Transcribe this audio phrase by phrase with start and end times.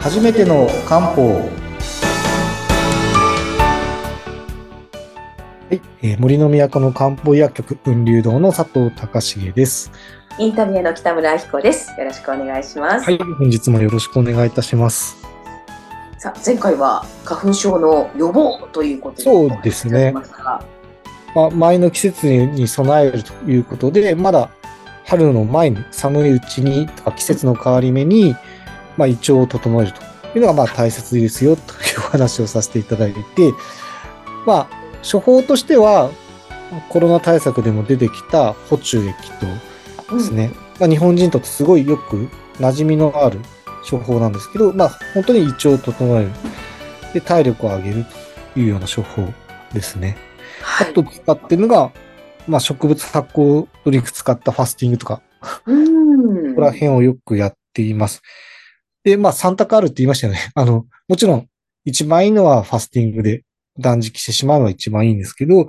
[0.00, 1.40] 初めての漢方は
[5.70, 9.92] い、えー森の都の漢方薬局雲流堂の佐藤隆重です。
[10.38, 11.90] インタビュアーの北村明子です。
[11.98, 13.04] よろしくお願いします。
[13.04, 15.18] はい、本日もよろしくお願いいたします。
[16.16, 19.22] さあ、前回は花粉症の予防ということで。
[19.24, 20.14] そうですね
[21.34, 24.48] まあ、前の季節に備えるということで、まだ
[25.04, 28.34] 春の前に寒いうちに季節の変わり目に、
[28.96, 33.52] まあ、胃腸を整えるというのがまあ大切ですよというお話をさせていただいて、
[34.46, 36.10] まあ、処方としては
[36.88, 39.14] コロナ対策でも出てきた補中液
[40.08, 43.40] とですね、まあ、日本人にとってすごいよく馴染みのある
[43.88, 46.30] 処方なんですけど、まあ、本当に胃腸を整える。
[47.14, 48.04] で、体力を上げる
[48.54, 49.26] というような処方
[49.72, 50.16] ですね。
[50.62, 50.90] はい。
[50.90, 51.90] あと使ってるのが、
[52.46, 55.22] まあ、植物発酵ドリンク使ったファスティングとか、
[55.66, 56.50] うん。
[56.50, 58.22] ここら辺をよくやっています。
[59.04, 60.50] で、まあ、3択あるって言いましたよね。
[60.54, 61.46] あの、もちろん、
[61.84, 63.42] 一番いいのはファスティングで
[63.78, 65.68] 断食してしまうのが一番いいんですけど、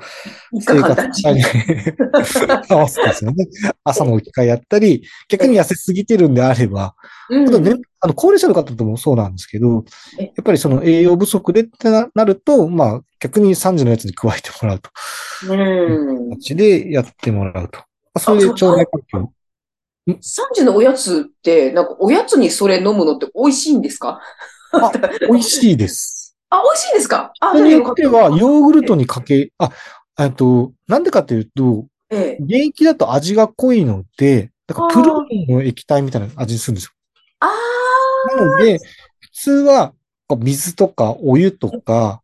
[0.52, 1.44] 一日間断食に
[2.70, 3.48] 合わせてですよね。
[3.84, 6.96] 朝の置き換えやったり、逆に痩せすぎてるんであれば、
[7.30, 9.86] うんあとね、あの、高齢者の方ともそうなんですけど、
[10.20, 14.90] えやっぱりその栄養不足でってななると、まあ、逆に3時のやつに加えてもらうと。
[15.48, 15.56] う
[16.28, 16.30] ん。
[16.32, 17.80] 形でやってもらうと。
[17.80, 17.86] ま
[18.16, 19.34] あそれで腸内環境。
[20.08, 20.16] 3
[20.54, 24.20] 時のおやつって、なんかおやつにそれ飲むのって美味しいんですか？
[24.74, 24.92] あ
[25.30, 26.36] 美味しいです。
[26.50, 27.34] あ、美味しいんですか？
[27.40, 29.72] あ、人によかっては、ヨーグルトにかけ、あ、
[30.20, 32.44] えっと、なんでかというと、ええ。
[32.46, 36.92] 原液だと味が濃いので、だからプルーンの液体みたいな味にするんですよ。
[37.40, 37.50] あ
[38.38, 38.80] なので、
[39.20, 39.94] 普通は、
[40.40, 42.22] 水とかお湯とか。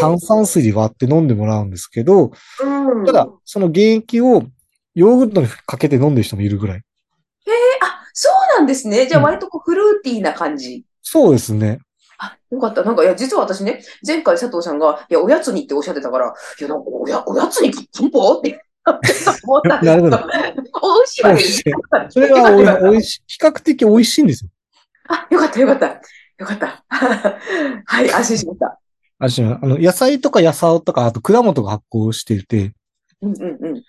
[0.00, 2.32] 炭酸水で割って飲んでもらうんですけど、
[2.62, 3.04] うん。
[3.04, 4.42] ただ、その原液を
[4.94, 6.82] ヨーグルトにかけて飲んでる人もいるぐらい。
[8.56, 9.06] なんですね。
[9.06, 10.84] じゃあうん割とこうフルーティーな感じ。
[11.02, 11.80] そうですね。
[12.18, 12.82] あ、よかった。
[12.82, 18.64] なんか、いや、実は私ね、前回佐藤さんが、いや、おやつにっておっしゃってたから、いや、なんか、おや、おやつに漢方って
[19.44, 20.20] 思ったんですけど、 な
[20.50, 21.62] るほ美味しいわけです。
[22.10, 24.50] それは おいし、比較的美味しいんですよ。
[25.08, 25.86] あ、よかった、よかった。
[25.86, 26.84] よかった。
[26.88, 28.78] はい、安心しました。
[29.18, 32.72] あしあの、野菜とか野菜とか、あと果物が発酵していて、
[33.22, 33.82] うんうん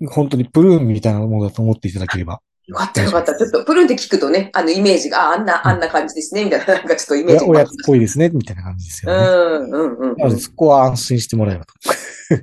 [0.00, 0.08] うん。
[0.08, 2.40] 本当にプルーンみたいなものだと思っていただければ。
[2.66, 3.36] よかった、よかった。
[3.36, 9.68] ちょっと、プルンって聞くとね、あの、イメージが、ああんな、あんな感じですね、みたいな、なんかちょっとイメージがおやおやつっぽいですね、みたいな感じですうよね。
[9.68, 10.16] ん、うん、うん。
[10.16, 11.74] なので、そこは安心してもらえばと。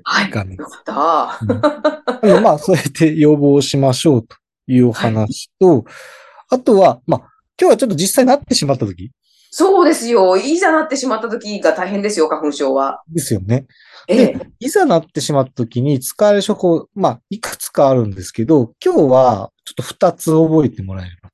[0.04, 0.26] はい。
[0.28, 1.40] よかった。
[2.28, 4.36] うんまあ、そうやって予防しましょうと
[4.68, 5.86] いうお話と、
[6.50, 7.20] あとは、まあ、
[7.60, 9.12] 今日はちょっと実際なってしまった時
[9.54, 10.38] そうですよ。
[10.38, 13.04] いざなってしまった時が大変ですよ、花粉症は。
[13.10, 13.66] ですよね。
[14.08, 14.26] ええ。
[14.34, 21.30] で、いざなってしまった時に使える処方、まあ、いくつかあるんですけど、今日はちょっと二つ覚えてもらえれば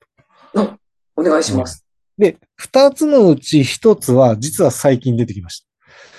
[0.65, 0.79] と。
[1.15, 1.85] お願いします。
[2.17, 5.63] で、二つのうち一つは実は最近出てきまし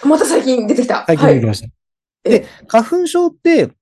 [0.01, 0.07] た。
[0.07, 0.99] また最近出てきた。
[0.99, 1.17] はい。
[1.17, 1.69] 最近出てきました。
[2.25, 3.73] えで、花粉症って、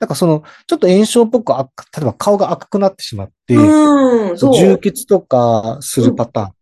[0.00, 4.56] なんかその、ちょっと炎症っぽく赤、例えば顔が赤くなってしまって、うーん、そう。
[4.56, 6.52] 充血とかするパターン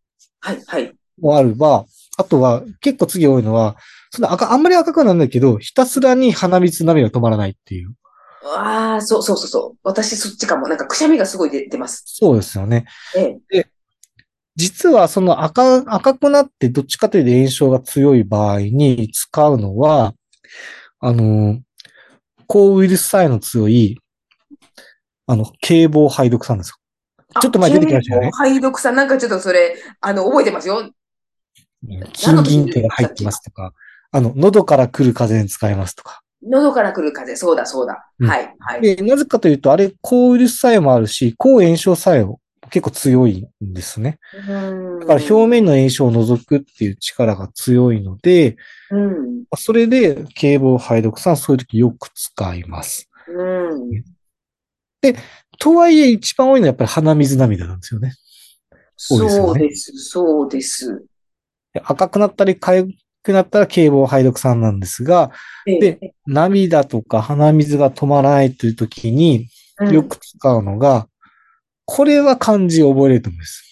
[0.40, 0.94] はい、はい。
[1.20, 1.84] もあれば、
[2.16, 3.76] あとは結構次多いのは、
[4.10, 7.94] その赤、あんまり赤くはなんないけど、ひたすらに鼻水涙が止まらないっていう。
[8.44, 9.78] ああ、そうそうそうそう。
[9.82, 10.66] 私そっちかも。
[10.66, 12.02] なんかくしゃみがすごい出てます。
[12.06, 12.86] そうですよね。
[13.16, 13.66] ええ。
[14.56, 20.14] 実はその赤、赤くなってどっちかというと炎症が強い場合に使うのは、
[20.98, 21.60] あの、
[22.46, 23.98] 抗ウイルス作用の強い、
[25.26, 26.76] あの、警棒排毒酸ですよ。
[27.40, 30.90] ちょっと前出てきましたよねあ解毒さん、なんかちょっとそれ、あの、覚えてますよ。
[32.12, 33.72] 金銀手が入ってますとか、
[34.10, 36.22] あの、喉から来る風に使えますとか。
[36.42, 37.36] 喉から来る風。
[37.36, 38.10] そうだ、そうだ。
[38.18, 38.80] うんはい、はい。
[38.80, 44.18] で、なぜかというと、あれ、抗ウイルス作用もあるし、抗炎症作用結構強いんですね。
[45.00, 48.56] だから表面の炎症を除くっていう力が強いので、
[48.90, 49.44] うん。
[49.56, 53.10] それで、警棒排毒酸、そういう時よく使います。
[53.28, 54.04] うん。
[55.58, 58.14] とはいえ、一番多いのはやっぱり鼻水涙なんですよね。
[59.10, 61.04] 多いですよねそうです、そうです。
[61.72, 62.92] で赤くなったり、痒
[63.22, 65.30] くなったら警棒排毒酸なんですが、
[65.66, 69.48] ええで、涙とか鼻水が止まらないという時に
[69.78, 71.08] うんよく使うのが、
[71.86, 73.64] これは漢字を覚えれると思います。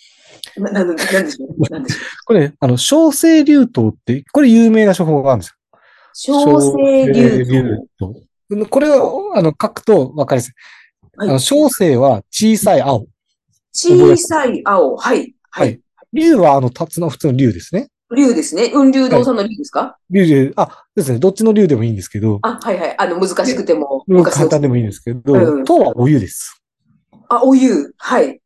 [0.56, 1.72] な、な、なんでしょう？
[1.72, 6.36] なんでしょ これ、あの、小生流糖って、これ有名な処方があるんですよ。
[6.36, 6.44] う。
[6.44, 8.14] 小生流糖。
[8.70, 10.54] これを、あの、書くと分かりやすい。
[11.18, 13.06] あの、はい小生は小さい青。
[13.72, 14.96] 小さい青。
[14.96, 15.34] はい。
[15.50, 15.80] ははいい。
[16.12, 17.88] 竜はあの、辰の普通の竜ですね。
[18.16, 18.70] 竜ですね。
[18.70, 19.98] 雲竜堂さんの竜ですか？
[20.10, 21.18] 竜で、あ、ですね。
[21.18, 22.94] どっちの竜でもいいんですけど、あ、はいはい。
[22.98, 26.62] あの、難しくても、簡単でもいいんですけど、うん糖はお湯です。
[27.28, 27.92] あ、お湯。
[27.98, 28.40] はい。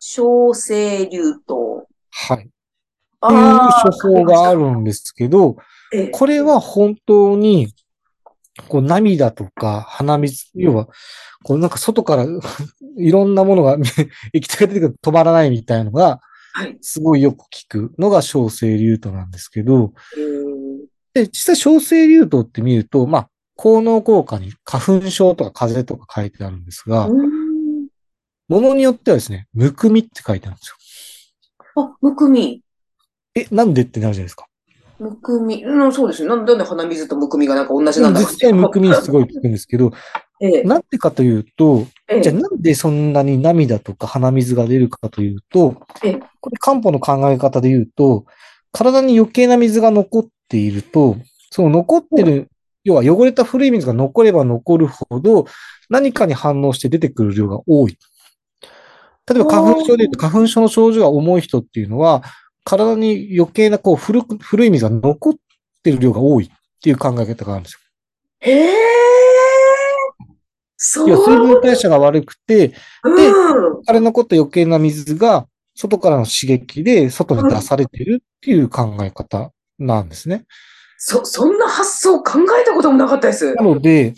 [0.00, 1.86] 小生流と。
[2.10, 2.38] はい。
[2.38, 2.50] っていう
[3.20, 5.56] あ処方があるんですけど、
[5.92, 7.72] ええこれは本当に、
[8.68, 10.88] こう涙とか鼻水、要は、
[11.42, 12.26] こうなんか外から
[12.98, 13.76] いろんなものが、
[14.32, 16.20] 液体が出てくると止まらないみたいなのが、
[16.52, 16.78] はい。
[16.80, 20.56] すごいよく聞くのが小生流となんですけど、えー
[21.16, 27.08] で、実際小生流とって見ると、まあ、効能効果に花粉症とか風邪とか書いてあるんですが。
[28.48, 30.68] ものによってはですね、むくみって書いてあるんです
[31.74, 31.82] よ。
[31.82, 32.62] あ、むくみ。
[33.34, 34.46] え、なんでってなるじゃないですか。
[34.98, 35.64] むくみ。
[35.64, 36.28] うん、そうですね。
[36.28, 39.92] なんで鼻水とむくみがなんか同じなんだろう実際むくみにすごい聞くんですけど、
[40.40, 48.24] ええなんでかというと、ええじゃあなんでそんなに涙とか鼻水が出るかというと、ええこれ漢方の考え方で言うと、
[48.72, 51.16] 体に余計な水が残っていると、
[51.50, 52.48] その残ってる、
[52.84, 55.46] 要は汚れた古い水が残れば残るほど、
[55.88, 57.98] 何かに反応して出てくる量が多い。
[59.28, 62.22] 例えば花粉症で言うと、花粉症の症状が重い人っていうのは、
[62.66, 65.34] 体に余計なこう古く古い水が残っ
[65.84, 66.50] てる量が多いっ
[66.82, 67.78] ていう考え方があるんですよ。
[68.40, 68.76] へえ。
[70.76, 71.08] そう。
[71.08, 72.74] 要は水分代謝が悪くて、
[73.04, 73.82] うん。
[73.86, 75.46] あれ残った余計な水が
[75.76, 80.44] 外からの刺激で外に出されてるっていう考え方なんですね。
[80.98, 83.54] そ、そんな発想考えたこともなかったです。
[83.54, 84.14] なので、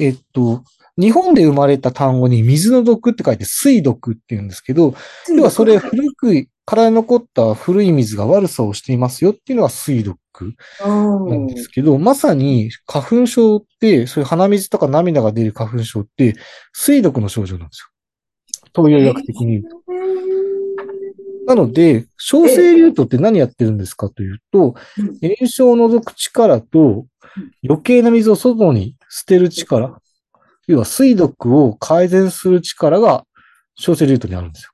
[0.00, 0.64] えっと、
[0.98, 4.94] 日本で生まれた単語に水の毒って書いて水毒って言うんですけど、
[5.28, 10.18] 要はそれ古く、体に残った古い水が悪さをしていますよっていうのが水毒
[10.84, 11.28] うん。
[11.28, 16.34] なんですけど、まさに花粉症って、そういう鼻水とか涙が出る花粉症って
[16.72, 17.88] 水毒の症状なんですよ。
[18.74, 19.84] 東洋医学的に言うと。
[21.46, 27.06] なので、小生流とって何やってるんですかというとうん、炎症を除く力と
[27.62, 29.98] 余計な水を外に捨てる力、
[30.66, 33.26] 要は水毒を改善する力が
[33.76, 34.73] 小生流とにあるんですよ。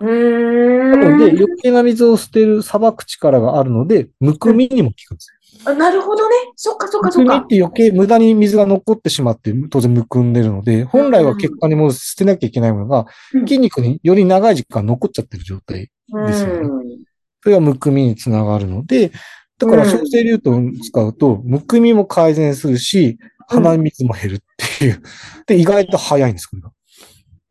[0.00, 1.36] なので、ん。
[1.36, 5.34] 余計な水を捨てる、裁く力があるので、むくみにも効くんですよ。
[5.66, 6.34] あなるほどね。
[6.56, 7.58] そっかそっかそっかむくみっ。
[7.58, 15.90] て余計無駄に水が残ってしまって、当然むくんでるので、本来は血管に戻して捨てなきゃいけないものがうん、筋肉により長い時間残っちゃってる状態。
[16.26, 17.04] ですよねうん。
[17.42, 19.12] それがむくみにつながるので、
[19.58, 24.38] だからうん小生流と使うと、むくみも改善するし、鼻水も減るっ
[24.78, 25.02] ていう。
[25.46, 26.72] で、意外と早いんです、これが。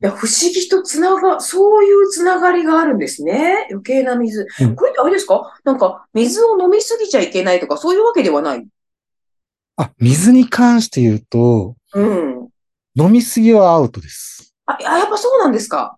[0.03, 3.67] いや、不思議とつなが、そういうつながりがあるんですね。
[3.71, 4.45] 余計な水。
[4.61, 5.57] うんこれってあれですか？
[5.63, 8.67] なんか、水を飲みすぎちゃいけないとか、そういうわけではない？
[9.77, 12.49] あ、水に関して言うと、うん。
[12.95, 14.53] 飲みすぎはアウトです。
[14.65, 15.97] あ、あやっぱそうなんですか？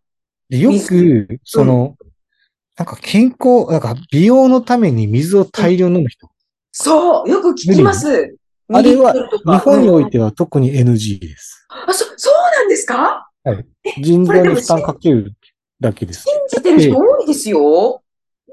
[0.50, 1.96] でよく、その、
[2.78, 6.30] なんか健康、なんか美容のために水を大量飲む人。
[6.72, 8.38] そう、よく聞きます。
[8.72, 11.66] あれは2リットルとか日本においうんては特に NG です。
[11.70, 13.30] あ、そ、そうなんですか？
[14.02, 15.34] 腎臓に負担かける
[15.80, 16.24] だけです。
[16.24, 18.02] 信じてる人多いですよ。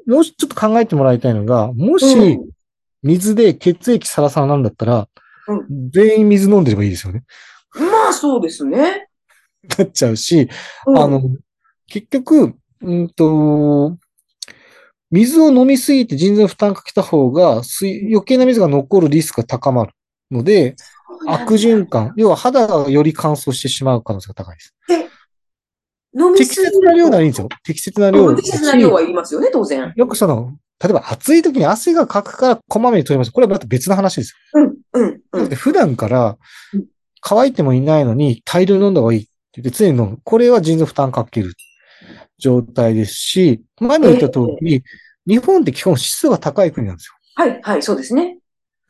[0.06, 2.52] もしちょっと考えてもらいたいのが、もしうん
[3.02, 5.08] 水で血液サラサラなんだったら、
[5.48, 7.24] う全員水飲んでればいいですよね。
[7.74, 9.08] まあ、そうですね。
[9.78, 10.48] なっちゃうし、
[10.86, 11.22] うんあの、
[11.88, 13.96] 結局、うんと、
[15.10, 19.92] 水を飲みすぎて腎臓に負担かけた方が、水余計な水が残るリスクが高まる
[20.30, 20.76] ので、
[21.26, 24.74] 悪循環、要は肌がより乾燥してしまう可能性が高いです。
[24.88, 25.02] 適
[26.14, 27.48] 飲みすぎ切な量ならいいんですよ。
[27.64, 28.34] 適切な量。
[28.36, 29.92] 適切な量はいりますよね、当然。
[29.96, 33.30] よくその、例えば暑い時に汗がかくからこまめに取ります。
[33.30, 35.18] これはまた別の話ですうん、うん、よ。
[35.32, 35.56] うんだ。
[35.56, 36.36] 普段から
[36.74, 36.84] うん
[37.22, 40.18] 乾いてもいないのに大量に飲んだ方がいいって言って常に飲む。
[40.24, 41.54] これは腎臓負担かける
[42.38, 44.82] 状態ですし、前も言った通り、
[45.26, 47.14] 日本って基本湿度が高い国なんですよ。
[47.36, 48.38] はい、はい、そうですね。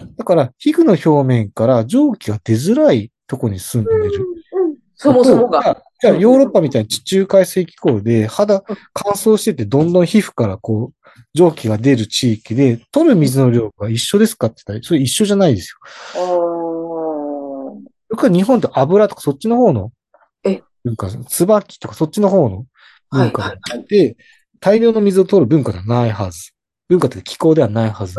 [0.02, 4.02] だから皮膚の表面から蒸気が出づらいとこに住んでる。
[4.04, 5.82] うんそもそもが。
[6.00, 6.14] じゃあ。
[6.14, 15.76] ヨーロッパみたいに地中海性気候で肌乾燥しててどんどん皮膚からこう蒸気が出る地域で取る水の量が一緒ですかって言ったらそれ一緒じゃないです
[16.14, 16.22] よ。
[18.10, 19.90] よく日本って油とかそっちの方の
[20.44, 20.62] え？
[20.84, 22.66] 文化、椿とかそっちの方の
[23.10, 23.84] はい、文化はい、はい。
[23.88, 24.16] で、
[24.60, 26.51] 大量の水を取る文化ではないはず。
[26.92, 28.18] 文化って気候ではないはず。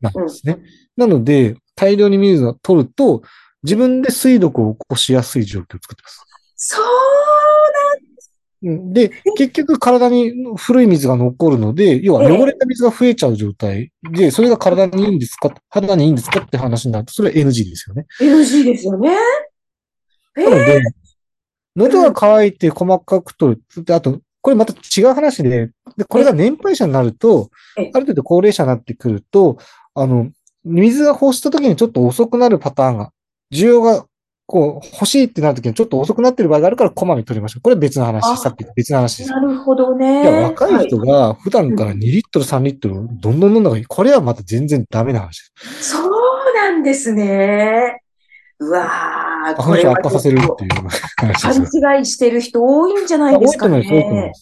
[0.00, 0.58] なんですね。
[0.96, 3.22] なので、大量に水を取ると、
[3.62, 6.24] 自分で水毒を起こしやすい状況を作ってます。
[6.56, 6.84] そう
[8.66, 15.54] うんで、結局体に古い水が残るので、要は汚れた水が増えちゃう状態で、それが体にいいんですか？
[15.68, 18.06] 肌にいいんですかって話になると、それは NG ですよね。
[18.20, 19.10] NG ですよね。
[20.38, 20.82] えなので、
[21.76, 23.84] 喉が渇いて細かく取る。
[23.84, 27.48] で、あと、これまた違う話で、で、これが年配者になると、
[27.78, 29.56] えある程度高齢者になってくると、
[29.94, 30.28] あの、
[30.64, 33.10] 水が欲した時にちょっと遅くなるパターンが、
[33.50, 34.04] 需要が
[34.46, 37.62] こう、欲しいってなるときにちょっと遅くなってる場合があるから、こまめに取りましょう。
[37.62, 38.36] これ別のあ話。
[38.38, 39.30] さっき別の話です。
[39.30, 40.22] なるほどね。
[40.22, 43.84] いや、若い人はが普段から2リットル、3リットル、どんどん飲んだ方がいい。
[43.86, 45.92] これはまた全然ダメな話です。
[45.92, 46.10] そう
[46.54, 48.02] なんですね。
[48.58, 51.80] うわー、花粉症悪化させるっていう話です。
[51.80, 54.32] 勘違いしてる人多いんじゃないですか多いと思います多いと思い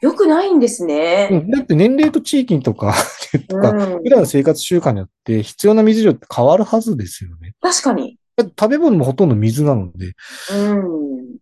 [0.00, 1.28] よくないんですうね。
[1.30, 2.94] んだって年齢と地域とか、
[3.48, 7.54] とか、うん普段の生活習慣によって必要な水量って変わるはずですよね。
[7.60, 8.18] 確かに。
[8.36, 10.12] だって食べ物もほとんど水なので、
[10.52, 11.36] うん。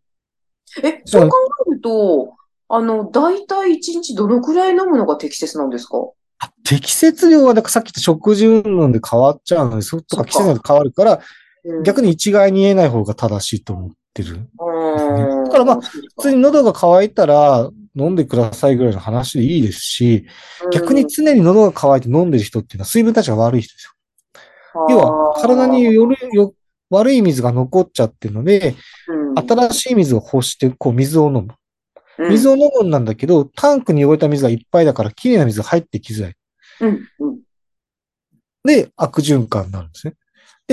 [0.85, 1.37] え、そう考
[1.69, 2.35] えると、
[2.69, 5.97] あの、大体一日どのくらい飲むのが適切なんですか？
[6.65, 11.19] 適切量は、だからさっき言った食事運動で変わっちゃうので、そとか季節によって変わるから、うん
[11.85, 14.35] 逆に一概に言えない方が正しいと思ってる。
[14.35, 20.27] うんだからまあ普通に喉が渇いたら飲んでくださいぐらいの話でいいですし、
[20.73, 23.93] 逆に常に喉が渇いて飲んでる人っていうのは水分代謝が悪い人ですよ。
[24.89, 26.55] 要は体によるよ
[26.93, 28.75] 悪い水が残っちゃってるので、
[29.35, 31.49] 新しい水を欲して、こう水を飲む。
[32.29, 36.35] 水を、を飲むんなんだけど、タンクに汚れた水がいっぱいだから、綺麗な水が入ってきづらい。
[38.65, 40.15] で、悪循環になるんですね。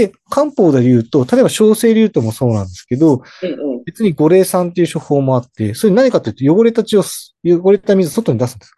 [0.07, 3.83] で、漢方で言うと、例えば小生流ともそうなんですけど、うんうん。
[3.85, 8.73] 別に五霊酸っていう処方もあって、それ何かというと、汚れた血をす、汚れた水を外に出すんです。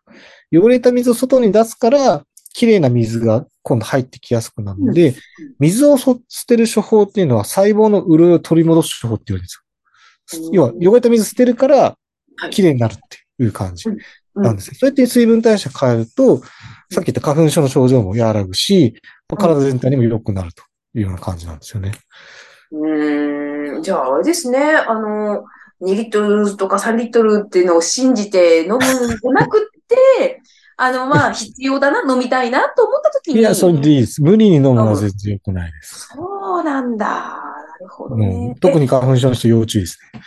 [0.53, 2.23] 汚れた水を外に出すから、
[2.53, 5.15] 綺麗な水が今度入ってきやすくなるので、
[5.59, 10.51] 水をそ捨てる処方っていうのは細胞の潤いを取り戻す処方って言われるんですよ。
[10.53, 11.97] 要は、汚れた水捨てるからは、
[12.47, 12.49] い。
[12.49, 14.43] 綺麗になるっていう感じうん。
[14.43, 14.73] なんですよ。
[14.79, 16.41] そうやって水分代謝変えると、
[16.91, 18.95] さっき言った花粉症の症状も和らぐし、
[19.37, 20.63] 体全体にも良くなると
[20.95, 21.93] いうような感じなんですよね。
[22.71, 24.59] うーん、じゃあ、あれですね。
[24.59, 25.43] あの、
[25.81, 30.41] 2リットルとか3リットルっていうのを信じて飲むんじゃなくって、
[30.77, 33.39] あの、まあ、必要だな、飲みたいなと思った時に。
[33.39, 34.21] いや、それでいいです。
[34.21, 36.09] 無理に飲むのは全然良くないです。
[36.15, 37.05] そうなんだ。
[37.05, 37.37] な
[37.79, 38.55] るほどうんね。
[38.59, 38.81] 特に。
[38.81, 40.21] に花粉症の人要注意ですね。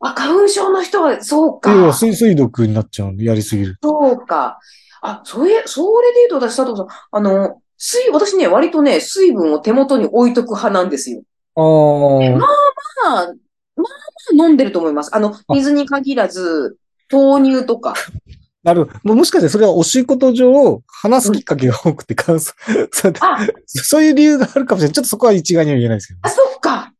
[0.00, 1.72] あ、花粉症の人は、そうか。
[1.72, 3.78] 要は水水毒になっちゃうんで、やりすぎる。
[3.82, 4.60] そうか。
[5.02, 11.22] あ、それ、それで言うと私、佐藤さん、あの、水、私ね、割とね、水分を手元に置いとく派なんですよ。
[11.54, 12.46] ああ、まあ、ま
[13.06, 13.34] あまあ
[14.32, 15.14] 飲んでると思います。
[15.14, 16.76] あの、水に限らず、
[17.10, 17.94] 豆乳とか。
[18.64, 18.88] なる。
[19.04, 22.16] ももしかしてそれはお仕事上、話すきっかけが多くてう
[23.20, 24.94] あ、 そういう理由があるかもしれない。
[24.94, 26.92] ちょっとそこは一概には言えないですけどあ、そっか。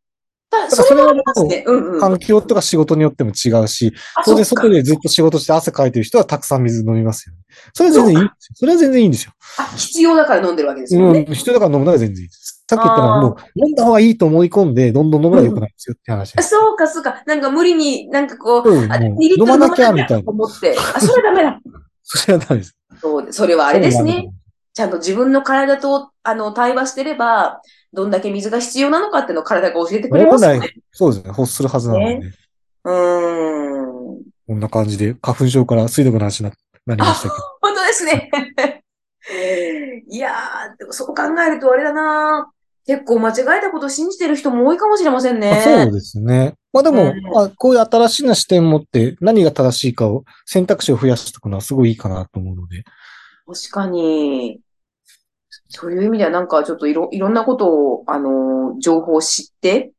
[0.70, 1.70] だだからそれはあ。
[1.70, 2.00] うんうん。
[2.00, 7.40] 環境とか仕事によっても違うし、あ当然外でずっと仕事して汗かいてる人はたくさん水飲みますよね。
[7.74, 8.28] それは全然いい。
[8.54, 9.32] それは全然いいんですよ。
[9.58, 11.24] あ、必要だから飲んでるわけですよね。
[11.28, 12.64] うん、人だから飲むのは全然いいです。
[12.68, 16.46] さっき言ったのはもう飲んだ方がいいと思い込んで、どんどん飲むのは良くないですよって話です。
[16.46, 17.22] あそうか、そうか。
[17.24, 20.76] なんか無理に、なんかこう、うんあ、2もうリットル飲まなきゃみたいなと思って。
[20.94, 21.60] あ、それはダメだ。
[22.02, 22.76] それはダメです。
[23.00, 24.28] そう、それはあれですね。
[24.76, 27.62] ちゃんと自分の体と、あの、対話してれば、
[27.94, 30.74] どんだけ水が必要なのかっていうのを体が教えてくれますよね。
[30.92, 31.28] そうですね。
[31.34, 32.32] 欲するはずなので、ね
[32.84, 34.22] うーん。
[34.46, 37.34] こんな感じで花粉症から水毒の話にななりましたけど。
[37.62, 38.30] 本当ですね。
[40.08, 42.50] いやー、でもそう考えるとあれだな
[42.86, 45.52] 結構間違えたことを信じてる人も多いかもしれませんね。
[45.52, 46.52] あそうですね。
[46.74, 52.84] まあでも、うんまあ、こういう新しいな視点を持って何が正しいかを選択肢を増やしておくのはすごいいいかなと思うので。
[53.46, 54.60] 確かに。
[55.68, 59.92] そういう意味ではなんかちょっといろ、いろんなことを、あのー情報を知って、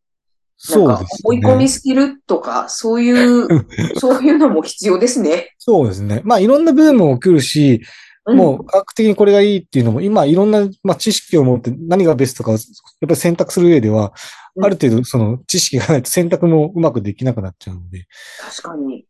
[0.70, 1.68] なんか追い込みね。
[1.68, 3.48] スキルとか、そういう、
[4.00, 5.56] そういうのも必要ですね。
[5.58, 6.22] そうですね。
[6.24, 7.82] まあいろんなブームも起きるし、
[8.26, 12.62] うんもう科学的にこれがいいっていうのも、今いろんな、まあ、知識を持って何がベストかをやっ
[13.00, 14.14] ぱり選択する上では、
[14.56, 18.08] うんある程度その知識がないと選択もうまくできなくなっちゃうので、
[18.42, 19.06] 確かに。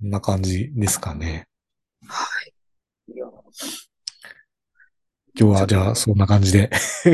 [0.00, 1.48] こんな感じですかね。
[3.08, 3.26] いや
[5.38, 6.70] 今日はじゃあそんな感じで。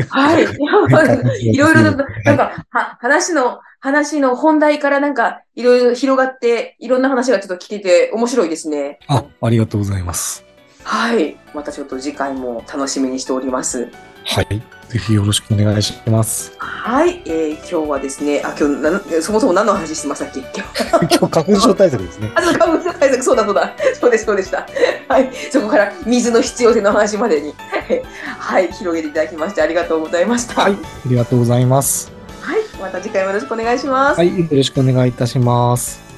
[0.09, 0.43] はい。
[1.41, 8.99] いろいろな、んか、は、話の、話の本題からなんか、いろいろ広がって、いろんな話がちょっと聞けて面白いですね。
[9.07, 10.43] あ、ありがとうございます。
[10.83, 11.37] はい。
[11.53, 13.87] またちょっと次回も楽しみにしております。
[14.25, 14.61] はい。
[14.89, 16.51] ぜひよろしくお願いします。
[16.57, 17.21] はい。
[17.25, 20.39] えー今日はですね、あ、今日なん、そもそも何の話してましたっ日。
[20.41, 22.31] 今日花粉症対策ですね。
[22.35, 23.73] あ、そう、花粉症対策、そうだそうだ。
[23.99, 24.67] そうです、そうでした。
[25.07, 25.29] はい。
[25.51, 27.53] そこから水の必要性の話までに、
[28.37, 30.61] はい、広げていただきましてありがとうございました。
[30.61, 30.73] はい。
[30.73, 30.77] あ
[31.07, 32.11] りがとうございます。
[32.41, 32.61] はい。
[32.79, 34.17] また次回もよろしくお願いします。
[34.17, 34.39] はい。
[34.39, 36.08] よろしくお願いいたします。